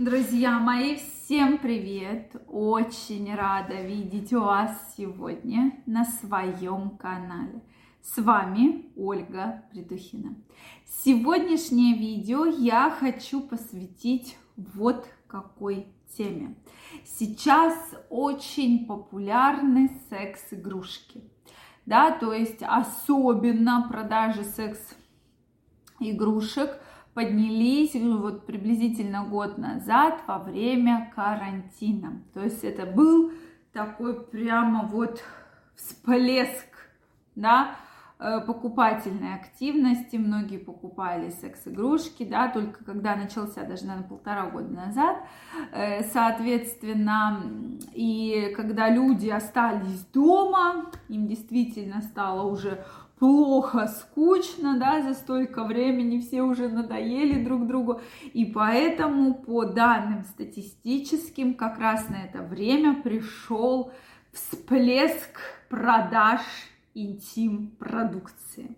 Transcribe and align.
Друзья 0.00 0.58
мои, 0.58 0.96
всем 0.96 1.58
привет! 1.58 2.34
Очень 2.48 3.34
рада 3.34 3.82
видеть 3.82 4.32
вас 4.32 4.94
сегодня 4.96 5.74
на 5.84 6.06
своем 6.06 6.96
канале. 6.96 7.60
С 8.00 8.16
вами 8.16 8.86
Ольга 8.96 9.62
Придухина. 9.70 10.36
Сегодняшнее 10.86 11.98
видео 11.98 12.46
я 12.46 12.90
хочу 12.90 13.42
посвятить 13.42 14.38
вот 14.56 15.06
какой 15.26 15.88
теме. 16.16 16.54
Сейчас 17.04 17.76
очень 18.08 18.86
популярны 18.86 20.00
секс-игрушки. 20.08 21.22
Да, 21.84 22.10
то 22.10 22.32
есть 22.32 22.62
особенно 22.62 23.86
продажи 23.86 24.44
секс-игрушек 24.44 26.80
поднялись 27.14 27.94
вот 27.94 28.46
приблизительно 28.46 29.24
год 29.24 29.58
назад 29.58 30.20
во 30.26 30.38
время 30.38 31.12
карантина. 31.14 32.22
То 32.34 32.42
есть 32.42 32.64
это 32.64 32.86
был 32.86 33.32
такой 33.72 34.20
прямо 34.24 34.84
вот 34.84 35.22
всплеск, 35.74 36.66
да, 37.34 37.76
Э, 38.22 38.38
покупательной 38.38 39.34
активности, 39.34 40.16
многие 40.16 40.58
покупали 40.58 41.30
секс-игрушки, 41.30 42.24
да, 42.24 42.48
только 42.48 42.84
когда 42.84 43.16
начался, 43.16 43.64
даже, 43.64 43.86
наверное, 43.86 44.08
полтора 44.10 44.50
года 44.50 44.68
назад, 44.68 45.16
э, 45.72 46.02
соответственно, 46.04 47.42
и 47.94 48.52
когда 48.54 48.90
люди 48.90 49.30
остались 49.30 50.04
дома, 50.12 50.90
им 51.08 51.28
действительно 51.28 52.02
стало 52.02 52.42
уже 52.42 52.84
плохо, 53.20 53.86
скучно, 53.86 54.78
да, 54.78 55.02
за 55.02 55.12
столько 55.12 55.64
времени 55.64 56.20
все 56.20 56.40
уже 56.40 56.68
надоели 56.68 57.44
друг 57.44 57.66
другу, 57.66 58.00
и 58.32 58.46
поэтому 58.46 59.34
по 59.34 59.66
данным 59.66 60.24
статистическим 60.24 61.54
как 61.54 61.78
раз 61.78 62.08
на 62.08 62.24
это 62.24 62.42
время 62.42 63.02
пришел 63.02 63.92
всплеск 64.32 65.38
продаж 65.68 66.40
интим-продукции. 66.94 68.74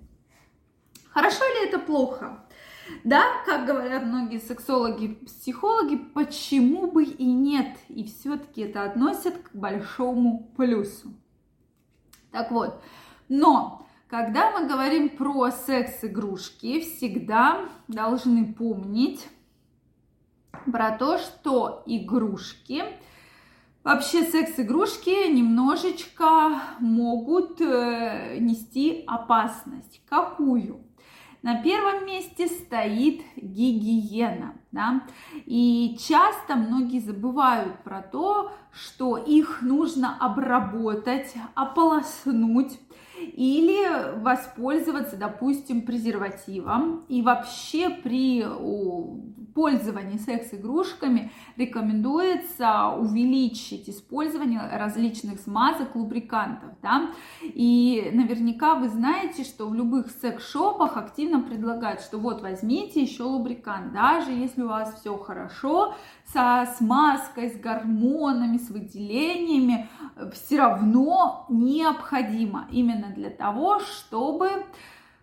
Хорошо 1.11 1.45
ли 1.45 1.69
это 1.69 1.79
плохо? 1.79 2.45
Да, 3.05 3.23
как 3.47 3.65
говорят 3.65 4.03
многие 4.03 4.39
сексологи, 4.39 5.21
психологи, 5.25 5.97
почему 5.97 6.91
бы 6.91 7.05
и 7.05 7.27
нет? 7.27 7.77
И 7.89 8.03
все-таки 8.03 8.63
это 8.63 8.83
относят 8.83 9.39
к 9.39 9.55
большому 9.55 10.51
плюсу. 10.57 11.13
Так 12.33 12.51
вот, 12.51 12.83
но 13.29 13.87
когда 14.13 14.51
мы 14.51 14.69
говорим 14.69 15.09
про 15.09 15.51
секс-игрушки, 15.51 16.81
всегда 16.81 17.67
должны 17.89 18.53
помнить 18.53 19.27
про 20.71 20.91
то, 20.91 21.17
что 21.17 21.83
игрушки 21.87 22.85
Вообще 23.83 24.23
секс-игрушки 24.23 25.33
немножечко 25.33 26.61
могут 26.79 27.61
э, 27.61 28.37
нести 28.39 29.03
опасность. 29.09 30.01
Какую? 30.09 30.85
На 31.43 31.61
первом 31.61 32.07
месте 32.07 32.47
стоит 32.47 33.23
гигиена. 33.35 34.55
Да? 34.71 35.03
И 35.47 35.99
часто 35.99 36.55
многие 36.55 37.01
забывают 37.01 37.83
про 37.83 38.03
то, 38.03 38.53
что 38.71 39.17
их 39.17 39.63
нужно 39.63 40.17
обработать, 40.21 41.35
ополоснуть 41.55 42.79
или 43.25 44.21
воспользоваться, 44.21 45.17
допустим, 45.17 45.83
презервативом. 45.83 47.05
И 47.09 47.23
вообще 47.23 47.91
при 47.91 48.45
пользовании 49.55 50.19
секс-игрушками 50.19 51.31
рекомендуется 51.57 52.89
увеличить 52.89 53.89
использование 53.89 54.61
различных 54.73 55.41
смазок, 55.41 55.95
лубрикантов. 55.95 56.71
Да? 56.83 57.11
И 57.43 58.11
наверняка 58.13 58.75
вы 58.75 58.89
знаете, 58.89 59.45
что 59.45 59.69
в 59.69 59.75
любых 59.75 60.11
секс-шопах 60.11 60.97
активно 60.97 61.41
предлагают, 61.41 62.01
что 62.01 62.19
вот 62.19 62.43
возьмите 62.43 63.03
еще 63.03 63.25
лубрикант, 63.25 63.93
даже 63.93 64.31
если 64.33 64.63
у 64.63 64.69
вас 64.69 64.95
все 65.01 65.17
хорошо, 65.17 65.95
со 66.33 66.67
смазкой, 66.79 67.51
с 67.51 67.57
гормонами, 67.57 68.57
с 68.59 68.71
выделениями, 68.71 69.89
все 70.33 70.59
равно 70.59 71.47
необходимо 71.49 72.67
именно 72.71 73.09
для 73.15 73.31
того, 73.31 73.81
чтобы, 73.81 74.51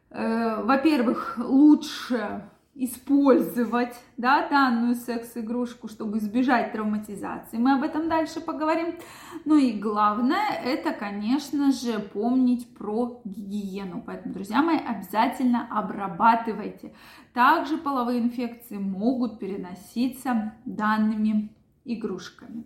э, 0.09 0.63
во-первых, 0.63 1.37
лучше 1.37 2.43
использовать 2.79 3.99
да, 4.15 4.47
данную 4.47 4.95
секс-игрушку, 4.95 5.89
чтобы 5.89 6.19
избежать 6.19 6.71
травматизации. 6.71 7.57
Мы 7.57 7.73
об 7.73 7.83
этом 7.83 8.07
дальше 8.07 8.39
поговорим. 8.39 8.95
Ну 9.43 9.57
и 9.57 9.73
главное, 9.73 10.53
это, 10.63 10.91
конечно 10.93 11.71
же, 11.71 11.99
помнить 11.99 12.73
про 12.73 13.21
гигиену. 13.25 14.01
Поэтому, 14.05 14.33
друзья 14.33 14.61
мои, 14.61 14.77
обязательно 14.77 15.67
обрабатывайте. 15.69 16.93
Также 17.33 17.77
половые 17.77 18.21
инфекции 18.21 18.77
могут 18.77 19.39
переноситься 19.39 20.53
данными 20.63 21.53
игрушками. 21.83 22.63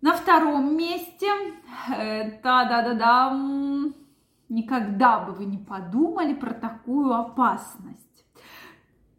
На 0.00 0.14
втором 0.14 0.76
месте, 0.76 1.26
да-да-да-да, 2.42 3.32
никогда 4.48 5.20
бы 5.20 5.32
вы 5.32 5.44
не 5.44 5.58
подумали 5.58 6.34
про 6.34 6.54
такую 6.54 7.12
опасность 7.12 8.13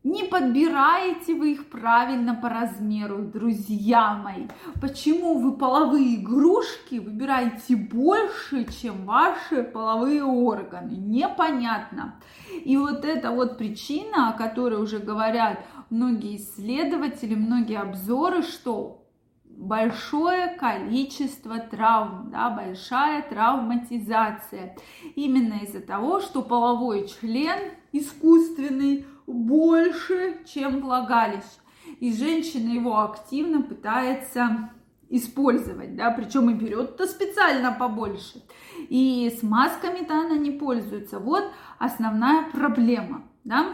не 0.05 0.23
подбираете 0.23 1.33
вы 1.33 1.53
их 1.53 1.67
правильно 1.67 2.35
по 2.35 2.47
размеру, 2.47 3.23
друзья 3.23 4.13
мои. 4.13 4.47
Почему 4.79 5.39
вы 5.39 5.57
половые 5.57 6.17
игрушки 6.17 6.99
выбираете 6.99 7.75
больше, 7.75 8.71
чем 8.71 9.05
ваши 9.05 9.63
половые 9.63 10.23
органы? 10.23 10.91
Непонятно. 10.91 12.19
И 12.63 12.77
вот 12.77 13.03
эта 13.03 13.31
вот 13.31 13.57
причина, 13.57 14.29
о 14.29 14.33
которой 14.33 14.79
уже 14.79 14.99
говорят 14.99 15.65
многие 15.89 16.37
исследователи, 16.37 17.33
многие 17.33 17.79
обзоры, 17.79 18.43
что 18.43 19.07
большое 19.43 20.49
количество 20.49 21.57
травм, 21.57 22.29
да, 22.29 22.51
большая 22.51 23.23
травматизация. 23.23 24.77
Именно 25.15 25.63
из-за 25.63 25.79
того, 25.79 26.19
что 26.19 26.43
половой 26.43 27.07
член 27.07 27.71
искусственный 27.91 29.07
больше, 29.27 30.43
чем 30.45 30.81
влагалище. 30.81 31.59
И 31.99 32.13
женщина 32.13 32.71
его 32.71 32.99
активно 33.01 33.61
пытается 33.61 34.69
использовать, 35.09 35.95
да, 35.95 36.11
причем 36.11 36.49
и 36.49 36.53
берет-то 36.53 37.05
специально 37.05 37.71
побольше. 37.71 38.43
И 38.89 39.31
с 39.39 39.43
масками-то 39.43 40.13
она 40.13 40.35
не 40.35 40.51
пользуется. 40.51 41.19
Вот 41.19 41.43
основная 41.77 42.49
проблема, 42.51 43.23
да. 43.43 43.73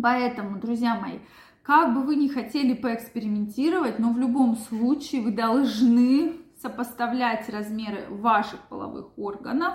Поэтому, 0.00 0.60
друзья 0.60 0.94
мои, 1.00 1.18
как 1.62 1.94
бы 1.94 2.02
вы 2.02 2.16
ни 2.16 2.28
хотели 2.28 2.74
поэкспериментировать, 2.74 3.98
но 3.98 4.12
в 4.12 4.18
любом 4.18 4.56
случае 4.56 5.22
вы 5.22 5.32
должны 5.32 6.36
сопоставлять 6.60 7.48
размеры 7.48 8.06
ваших 8.10 8.60
половых 8.68 9.18
органов, 9.18 9.74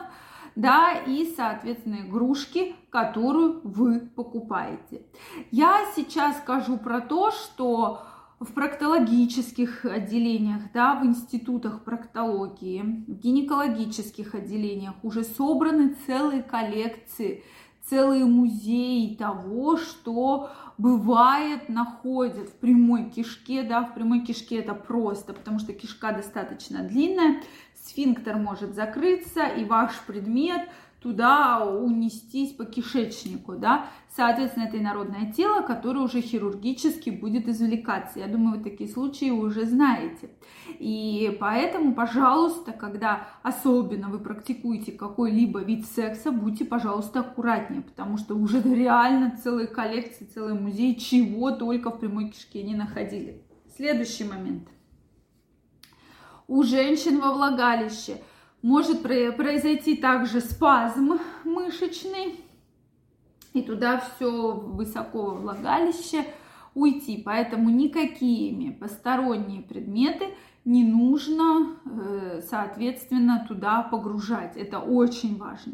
да, 0.56 0.94
и, 0.94 1.34
соответственно, 1.36 2.02
игрушки, 2.02 2.76
которую 2.90 3.62
вы 3.64 4.00
покупаете. 4.00 5.04
Я 5.52 5.86
сейчас 5.96 6.38
скажу 6.40 6.78
про 6.78 7.02
то, 7.02 7.32
что 7.32 8.02
в 8.40 8.54
проктологических 8.54 9.86
отделениях, 9.86 10.72
да, 10.74 10.96
в 10.96 11.06
институтах 11.06 11.84
проктологии, 11.84 12.82
в 13.08 13.14
гинекологических 13.20 14.34
отделениях 14.34 14.96
уже 15.04 15.24
собраны 15.24 15.96
целые 16.08 16.42
коллекции, 16.42 17.44
целые 17.90 18.26
музеи 18.26 19.16
того, 19.16 19.78
что 19.78 20.50
бывает 20.78 21.70
находят 21.70 22.50
в 22.50 22.54
прямой 22.54 23.10
кишке, 23.10 23.64
да, 23.64 23.84
в 23.84 23.94
прямой 23.94 24.22
кишке 24.22 24.60
это 24.60 24.74
просто, 24.74 25.34
потому 25.34 25.60
что 25.60 25.74
кишка 25.74 26.12
достаточно 26.12 26.84
длинная, 26.84 27.42
сфинктер 27.86 28.38
может 28.38 28.76
закрыться, 28.76 29.46
и 29.46 29.66
ваш 29.66 30.00
предмет 30.08 30.70
туда 31.02 31.66
унестись 31.66 32.54
по 32.54 32.64
кишечнику, 32.64 33.56
да, 33.56 33.88
соответственно, 34.16 34.66
это 34.66 34.78
инородное 34.78 35.32
тело, 35.32 35.62
которое 35.62 36.02
уже 36.02 36.22
хирургически 36.22 37.10
будет 37.10 37.48
извлекаться. 37.48 38.20
Я 38.20 38.28
думаю, 38.28 38.60
вы 38.60 38.64
такие 38.64 38.88
случаи 38.88 39.32
уже 39.32 39.66
знаете. 39.66 40.30
И 40.78 41.36
поэтому, 41.40 41.96
пожалуйста, 41.96 42.72
когда 42.72 43.28
особенно 43.42 44.10
вы 44.10 44.20
практикуете 44.20 44.92
какой-либо 44.92 45.62
вид 45.62 45.88
секса, 45.88 46.32
будьте, 46.32 46.66
пожалуйста, 46.66 47.22
аккуратнее, 47.22 47.82
потому 47.82 48.18
что 48.18 48.36
уже 48.36 48.62
реально 48.62 49.38
целые 49.44 49.68
коллекции, 49.68 50.26
целый 50.26 50.54
музей, 50.54 50.96
чего 50.96 51.52
только 51.52 51.90
в 51.90 52.00
прямой 52.00 52.30
кишке 52.30 52.62
не 52.62 52.76
находили. 52.76 53.42
Следующий 53.76 54.26
момент– 54.26 54.70
у 56.52 56.64
женщин 56.64 57.22
во 57.22 57.32
влагалище. 57.32 58.18
Может 58.62 59.02
произойти 59.02 59.96
также 59.96 60.40
спазм 60.40 61.20
мышечный, 61.44 62.40
и 63.54 63.62
туда 63.62 64.00
все 64.00 64.52
высоко 64.52 65.32
влагалище 65.32 66.26
уйти. 66.74 67.22
Поэтому 67.24 67.70
никакими 67.70 68.72
посторонние 68.72 69.62
предметы 69.62 70.28
не 70.64 70.84
нужно, 70.84 71.76
э, 71.86 72.42
соответственно, 72.48 73.46
туда 73.48 73.82
погружать. 73.82 74.56
Это 74.56 74.80
очень 74.80 75.38
важно. 75.38 75.74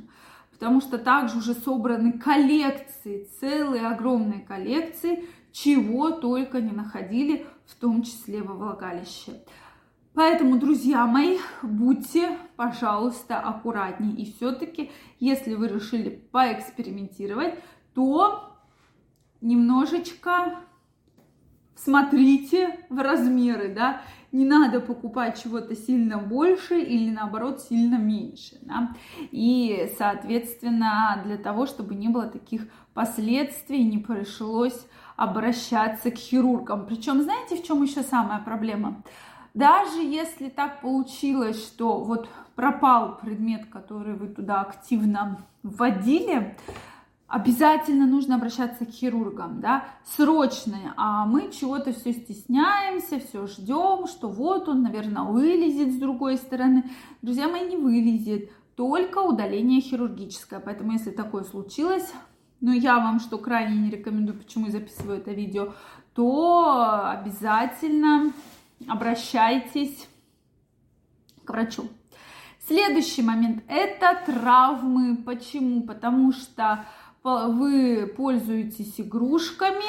Потому 0.52 0.82
что 0.82 0.98
также 0.98 1.38
уже 1.38 1.54
собраны 1.54 2.14
коллекции, 2.14 3.28
целые 3.40 3.88
огромные 3.88 4.40
коллекции, 4.40 5.26
чего 5.52 6.12
только 6.12 6.62
не 6.62 6.72
находили, 6.72 7.46
в 7.66 7.76
том 7.76 8.02
числе 8.02 8.42
во 8.42 8.56
влагалище. 8.56 9.34
Поэтому, 10.18 10.58
друзья 10.58 11.06
мои, 11.06 11.38
будьте, 11.62 12.40
пожалуйста, 12.56 13.40
аккуратнее. 13.40 14.16
И 14.16 14.34
все-таки, 14.34 14.90
если 15.20 15.54
вы 15.54 15.68
решили 15.68 16.10
поэкспериментировать, 16.10 17.54
то 17.94 18.58
немножечко 19.42 20.56
смотрите 21.76 22.80
в 22.90 22.98
размеры, 22.98 23.72
да, 23.72 24.02
не 24.32 24.44
надо 24.44 24.80
покупать 24.80 25.40
чего-то 25.40 25.76
сильно 25.76 26.18
больше 26.18 26.82
или 26.82 27.12
наоборот 27.12 27.62
сильно 27.62 27.98
меньше, 27.98 28.58
да, 28.64 28.96
и, 29.32 29.88
соответственно, 30.00 31.22
для 31.26 31.38
того, 31.38 31.68
чтобы 31.68 31.94
не 31.94 32.10
было 32.10 32.26
таких 32.26 32.64
последствий, 32.96 33.84
не 33.84 34.00
пришлось 34.00 34.88
обращаться 35.16 36.10
к 36.10 36.16
хирургам. 36.16 36.88
Причем, 36.88 37.22
знаете, 37.22 37.56
в 37.56 37.64
чем 37.64 37.84
еще 37.84 38.02
самая 38.02 38.40
проблема? 38.40 39.04
Даже 39.58 40.02
если 40.04 40.50
так 40.50 40.82
получилось, 40.82 41.66
что 41.66 42.04
вот 42.04 42.30
пропал 42.54 43.18
предмет, 43.18 43.66
который 43.66 44.14
вы 44.14 44.28
туда 44.28 44.62
активно 44.62 45.40
вводили, 45.64 46.56
обязательно 47.28 48.06
нужно 48.06 48.36
обращаться 48.36 48.86
к 48.86 48.92
хирургам, 48.92 49.60
да, 49.60 49.86
срочно, 50.06 50.94
а 50.96 51.26
мы 51.26 51.52
чего-то 51.52 51.92
все 51.92 52.14
стесняемся, 52.14 53.20
все 53.20 53.48
ждем, 53.48 54.06
что 54.06 54.30
вот 54.30 54.70
он, 54.70 54.84
наверное, 54.84 55.24
вылезет 55.24 55.92
с 55.92 55.98
другой 55.98 56.38
стороны. 56.38 56.84
Друзья 57.24 57.48
мои, 57.48 57.68
не 57.68 57.78
вылезет, 57.78 58.52
только 58.76 59.18
удаление 59.18 59.82
хирургическое, 59.82 60.60
поэтому 60.60 60.92
если 60.92 61.10
такое 61.10 61.44
случилось, 61.44 62.14
но 62.62 62.74
я 62.74 63.00
вам 63.00 63.20
что 63.20 63.40
крайне 63.40 63.76
не 63.78 63.90
рекомендую, 63.90 64.38
почему 64.38 64.68
я 64.68 64.74
записываю 64.74 65.18
это 65.18 65.32
видео, 65.32 65.74
то 66.14 67.08
обязательно 67.10 68.34
обращайтесь 68.88 70.08
к 71.44 71.50
врачу. 71.50 71.88
Следующий 72.68 73.22
момент– 73.22 73.64
это 73.68 74.20
травмы. 74.26 75.16
Почему? 75.16 75.84
Потому 75.84 76.34
что 76.34 76.86
вы 77.24 78.08
пользуетесь 78.08 79.00
игрушками 79.00 79.86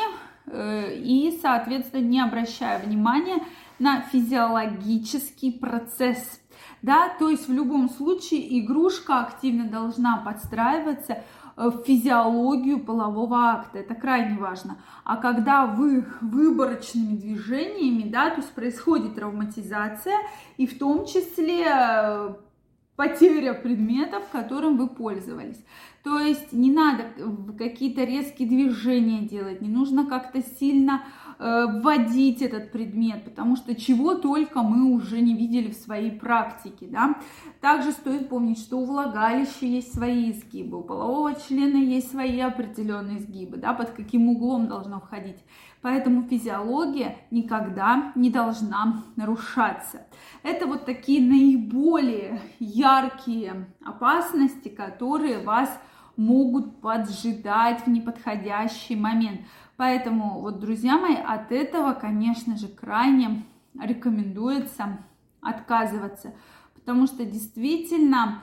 э, 0.46 0.94
и, 0.96 1.38
соответственно, 1.42 2.02
не 2.02 2.20
обращая 2.20 2.78
внимания 2.78 3.42
на 3.78 4.00
физиологический 4.02 5.52
процесс. 5.52 6.40
Да, 6.82 7.08
то 7.18 7.28
есть 7.28 7.48
в 7.48 7.52
любом 7.52 7.90
случае 7.90 8.60
игрушка 8.60 9.20
активно 9.20 9.68
должна 9.68 10.18
подстраиваться 10.18 11.24
в 11.58 11.82
физиологию 11.84 12.78
полового 12.78 13.50
акта. 13.50 13.78
Это 13.78 13.94
крайне 13.94 14.38
важно. 14.38 14.78
А 15.04 15.16
когда 15.16 15.66
вы 15.66 16.06
выборочными 16.20 17.16
движениями, 17.16 18.08
да, 18.08 18.30
то 18.30 18.36
есть 18.36 18.52
происходит 18.52 19.16
травматизация, 19.16 20.18
и 20.56 20.66
в 20.66 20.78
том 20.78 21.04
числе 21.04 21.64
э, 21.66 22.34
потеря 22.94 23.54
предметов, 23.54 24.22
которым 24.30 24.76
вы 24.76 24.88
пользовались. 24.88 25.64
То 26.04 26.20
есть 26.20 26.52
не 26.52 26.70
надо 26.70 27.04
какие-то 27.58 28.04
резкие 28.04 28.48
движения 28.48 29.22
делать, 29.26 29.60
не 29.60 29.68
нужно 29.68 30.06
как-то 30.06 30.42
сильно 30.42 31.02
э, 31.02 31.27
вводить 31.38 32.42
этот 32.42 32.72
предмет, 32.72 33.24
потому 33.24 33.56
что 33.56 33.74
чего 33.74 34.14
только 34.14 34.62
мы 34.62 34.92
уже 34.92 35.20
не 35.20 35.34
видели 35.34 35.70
в 35.70 35.76
своей 35.76 36.10
практике, 36.10 36.86
да. 36.90 37.16
Также 37.60 37.92
стоит 37.92 38.28
помнить, 38.28 38.58
что 38.58 38.78
у 38.78 38.84
влагалища 38.84 39.66
есть 39.66 39.94
свои 39.94 40.32
изгибы, 40.32 40.78
у 40.78 40.82
полового 40.82 41.34
члена 41.34 41.76
есть 41.76 42.10
свои 42.10 42.40
определенные 42.40 43.18
изгибы, 43.18 43.56
да, 43.56 43.72
под 43.72 43.90
каким 43.90 44.28
углом 44.28 44.66
должно 44.66 45.00
входить. 45.00 45.38
Поэтому 45.80 46.24
физиология 46.24 47.18
никогда 47.30 48.12
не 48.16 48.30
должна 48.30 49.04
нарушаться. 49.14 50.06
Это 50.42 50.66
вот 50.66 50.86
такие 50.86 51.20
наиболее 51.20 52.40
яркие 52.58 53.66
опасности, 53.84 54.68
которые 54.68 55.38
вас 55.38 55.70
могут 56.16 56.80
поджидать 56.80 57.86
в 57.86 57.90
неподходящий 57.90 58.96
момент. 58.96 59.42
Поэтому, 59.78 60.40
вот, 60.40 60.58
друзья 60.58 60.98
мои, 60.98 61.14
от 61.14 61.52
этого, 61.52 61.92
конечно 61.92 62.56
же, 62.56 62.66
крайне 62.66 63.44
рекомендуется 63.80 64.98
отказываться, 65.40 66.34
потому 66.74 67.06
что 67.06 67.24
действительно 67.24 68.42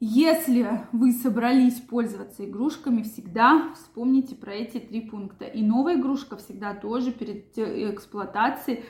если 0.00 0.80
вы 0.90 1.12
собрались 1.12 1.78
пользоваться 1.78 2.44
игрушками, 2.44 3.02
всегда 3.02 3.72
вспомните 3.74 4.34
про 4.34 4.54
эти 4.54 4.78
три 4.78 5.02
пункта. 5.02 5.44
И 5.44 5.62
новая 5.62 6.00
игрушка 6.00 6.36
всегда 6.36 6.74
тоже 6.74 7.12
перед 7.12 7.56
эксплуатацией 7.56 8.84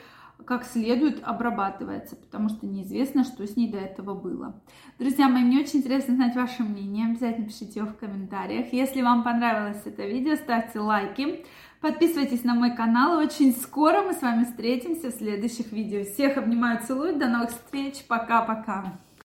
как 0.45 0.65
следует 0.65 1.21
обрабатывается, 1.23 2.15
потому 2.15 2.49
что 2.49 2.65
неизвестно, 2.65 3.23
что 3.23 3.45
с 3.45 3.55
ней 3.55 3.71
до 3.71 3.77
этого 3.77 4.13
было. 4.13 4.61
Друзья 4.99 5.29
мои, 5.29 5.43
мне 5.43 5.59
очень 5.59 5.79
интересно 5.79 6.15
знать 6.15 6.35
ваше 6.35 6.63
мнение, 6.63 7.07
обязательно 7.07 7.47
пишите 7.47 7.79
его 7.79 7.89
в 7.89 7.97
комментариях. 7.97 8.73
Если 8.73 9.01
вам 9.01 9.23
понравилось 9.23 9.81
это 9.85 10.05
видео, 10.05 10.35
ставьте 10.35 10.79
лайки, 10.79 11.45
подписывайтесь 11.79 12.43
на 12.43 12.55
мой 12.55 12.75
канал, 12.75 13.17
очень 13.17 13.53
скоро 13.53 14.01
мы 14.01 14.13
с 14.13 14.21
вами 14.21 14.45
встретимся 14.45 15.11
в 15.11 15.15
следующих 15.15 15.71
видео. 15.71 16.03
Всех 16.03 16.37
обнимаю, 16.37 16.79
целую, 16.85 17.17
до 17.17 17.27
новых 17.27 17.49
встреч, 17.51 18.05
пока-пока! 18.07 18.99